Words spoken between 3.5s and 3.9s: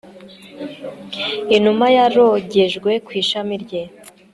rye